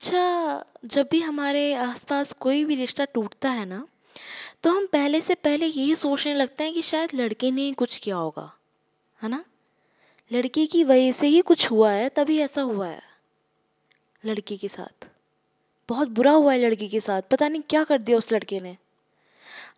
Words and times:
अच्छा 0.00 0.64
जब 0.84 1.08
भी 1.10 1.20
हमारे 1.20 1.72
आसपास 1.74 2.32
कोई 2.32 2.64
भी 2.64 2.74
रिश्ता 2.74 3.04
टूटता 3.04 3.50
है 3.50 3.64
ना 3.66 3.86
तो 4.62 4.70
हम 4.70 4.86
पहले 4.86 5.20
से 5.20 5.34
पहले 5.34 5.66
यही 5.66 5.96
सोचने 5.96 6.34
लगते 6.34 6.64
हैं 6.64 6.72
कि 6.74 6.82
शायद 6.82 7.10
लड़के 7.14 7.50
ने 7.50 7.62
ही 7.62 7.72
कुछ 7.72 7.98
किया 7.98 8.16
होगा, 8.16 8.52
है 9.22 9.28
ना? 9.28 9.44
लड़की 10.32 10.66
की 10.66 10.84
वजह 10.84 11.12
से 11.12 11.26
ही 11.26 11.40
कुछ 11.40 11.70
हुआ 11.70 11.90
है, 11.90 12.08
तभी 12.08 12.38
ऐसा 12.38 12.62
हुआ 12.62 12.86
है, 12.86 13.02
लड़की 14.24 14.56
के 14.56 14.68
साथ। 14.68 15.06
बहुत 15.88 16.08
बुरा 16.08 16.32
हुआ 16.32 16.52
है 16.52 16.58
लड़की 16.58 16.88
के 16.88 17.00
साथ, 17.00 17.22
पता 17.22 17.48
नहीं 17.48 17.62
क्या 17.70 17.84
कर 17.84 17.98
दिया 17.98 18.18
उस 18.18 18.32
लड़के 18.32 18.60
ने। 18.60 18.76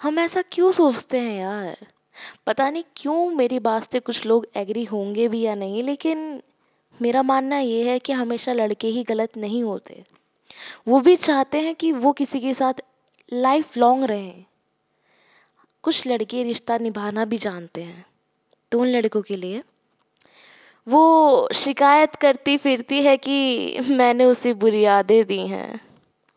हम 0.03 0.19
ऐसा 0.19 0.43
क्यों 0.43 0.73
सोचते 0.73 1.19
हैं 1.19 1.39
यार? 1.41 1.87
पता 2.47 2.71
नहीं 2.71 2.85
क्यों 2.97 3.31
मेरी 3.31 3.59
बात 3.59 3.93
से 3.93 4.01
कुछ 4.01 4.25
लोग 4.27 4.47
एग्री 4.57 4.85
होंगे 4.85 5.29
भी 5.29 5.41
या 5.41 5.55
नहीं, 5.55 5.83
लेकिन 5.83 6.43
मेरा 7.01 7.23
मानना 7.23 7.59
ये 7.59 7.83
है 7.91 7.99
कि 7.99 8.13
हमेशा 8.13 8.53
लड़के 8.53 8.89
ही 8.89 9.03
गलत 9.03 9.37
नहीं 9.37 9.63
होते। 9.63 10.03
वो 10.89 11.01
भी 11.01 11.17
चाहते 11.17 11.61
हैं 11.61 11.75
कि 11.75 11.93
वो 11.93 12.13
किसी 12.13 12.41
के 12.41 12.55
साथ 12.55 12.83
लाइफ 13.33 13.77
लॉन्ग 13.77 14.05
रहें। 14.05 14.45
कुछ 15.85 16.07
लड़के 16.07 16.43
रिश्ता 16.43 16.79
निभाना 16.79 17.25
भी 17.25 17.37
जानते 17.37 17.83
हैं 17.83 18.05
तो 18.73 18.81
उन 18.81 18.89
लड़कों 18.89 19.23
के 19.23 19.37
लिए। 19.37 19.63
वो 20.87 21.49
शिकायत 21.55 22.15
करती 22.15 22.57
फिरती 22.57 23.03
है 23.03 23.17
कि 23.17 23.79
मैंने 23.89 24.25
उसे 24.25 24.53
बुरी 24.55 24.81
यादें 24.81 25.25
दी 25.27 25.47
हैं। 25.47 25.81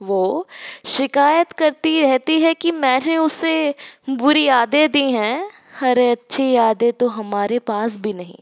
वो 0.02 0.48
शिकायत 0.86 1.52
करती 1.52 2.02
रहती 2.02 2.40
है 2.42 2.53
कि 2.53 2.72
मैंने 2.72 3.17
उसे 3.17 3.73
बुरी 4.09 4.44
यादें 4.44 4.92
दी 4.92 5.12
हैं। 5.12 5.52
अरे 5.84 6.09
अच्छी 6.12 6.52
यादें 6.52 6.92
तो 6.94 7.08
हमारे 7.08 7.59
पास 7.59 7.98
भी 7.98 8.14
नहीं। 8.14 8.38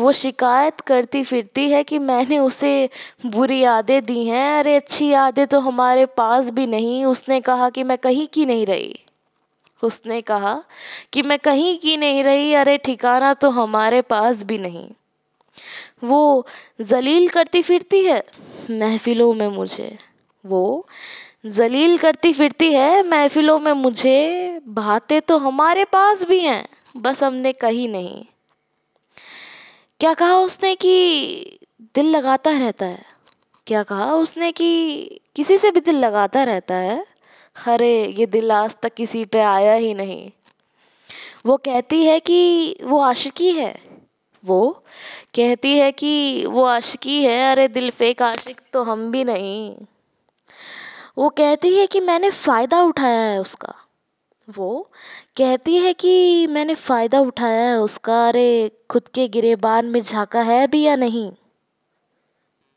वो 0.00 0.12
शिकायत 0.12 0.80
करती 0.80 1.24
फिरती 1.24 1.70
है 1.70 1.84
कि 1.84 1.98
मैंने 1.98 2.38
उसे 2.38 2.90
बुरी 3.26 3.58
यादें 3.58 4.04
दी 4.04 4.26
हैं। 4.26 4.58
अरे, 4.58 4.76
अच्छी 4.76 5.08
यादें 5.08 5.46
तो 5.46 5.60
हमारे 5.60 6.06
पास 6.06 6.50
भी 6.50 6.66
नहीं। 6.66 7.04
उसने 7.04 7.40
कहा 7.40 7.70
कि 7.70 7.82
मैं 7.82 7.98
कहीं 7.98 8.26
की 8.26 8.46
नहीं 8.46 8.66
रही। 8.66 8.98
उसने 9.82 10.20
कहा 10.20 10.62
कि 11.12 11.22
मैं 11.22 11.38
कहीं 11.38 11.78
की 11.78 11.96
नहीं 11.96 12.24
रही। 12.24 12.54
अरे, 12.54 12.78
ठिकाना 12.78 13.34
तो 13.34 13.50
हमारे 13.50 14.00
पास 14.00 14.44
भी 14.44 14.58
नहीं। 14.58 14.88
वो 16.04 16.46
जलील 16.80 17.28
करती 17.28 17.62
फिरती 17.62 18.04
है 18.04 18.24
महफिलों 18.70 19.34
में 19.34 19.48
मुझे। 19.48 19.98
वो 20.46 20.86
जलील 21.46 21.98
करती 21.98 22.32
फिरती 22.32 22.72
है 22.72 23.02
महफिलों 23.02 23.58
में 23.58 23.72
मुझे। 23.72 24.60
बातें 24.68 25.20
तो 25.20 25.38
हमारे 25.38 25.84
पास 25.84 26.24
भी 26.24 26.38
हैं, 26.38 26.68
बस 26.96 27.22
हमने 27.22 27.52
कही 27.52 27.88
नहीं। 27.88 28.24
क्या 30.02 30.14
कहा 30.14 30.38
उसने 30.38 30.74
कि 30.74 31.36
दिल 31.94 32.16
लगाता 32.16 32.50
रहता 32.50 32.86
है? 32.86 33.02
क्या 33.66 33.82
कहा 33.82 34.14
उसने 34.14 34.52
कि 34.52 35.02
किसी 35.36 35.58
से 35.58 35.70
भी 35.70 35.80
दिल 35.80 35.96
लगाता 35.96 36.42
रहता 36.42 36.74
है? 36.74 37.06
अरे, 37.66 38.14
ये 38.18 38.26
दिल 38.26 38.52
आज 38.52 38.76
तक 38.82 38.94
किसी 38.94 39.24
पे 39.24 39.40
आया 39.40 39.74
ही 39.74 39.94
नहीं। 39.94 40.30
वो 41.46 41.56
कहती 41.56 42.04
है 42.06 42.20
कि 42.20 42.76
वो 42.82 43.00
आशिकी 43.00 43.52
है। 43.52 43.82
वो 44.44 44.84
कहती 45.34 45.78
है 45.78 45.92
कि 45.92 46.46
वो 46.46 46.64
आशिकी 46.64 47.24
है। 47.24 47.52
अरे, 47.52 47.68
दिल 47.68 47.90
फेक 47.90 48.22
आशिक 48.22 48.60
तो 48.72 48.82
हम 48.82 49.10
भी 49.10 49.24
नहीं। 49.24 49.76
वो 51.18 51.28
कहती 51.28 51.78
है 51.78 51.86
कि 51.86 52.00
मैंने 52.00 52.30
फ़ायदा 52.30 52.82
उठाया 52.82 53.20
है 53.20 53.40
उसका। 53.40 53.91
वो 54.50 54.90
कहती 55.36 55.76
है 55.76 55.92
कि 55.92 56.46
मैंने 56.46 56.74
फ़ायदा 56.74 57.20
उठाया 57.20 57.68
है 57.70 57.76
उसका। 57.76 58.28
अरे, 58.28 58.70
खुद 58.90 59.08
के 59.08 59.28
गिरेबान 59.28 59.86
में 59.86 60.00
झाका 60.00 60.40
है 60.40 60.66
भी 60.66 60.82
या 60.82 60.96
नहीं? 60.96 61.32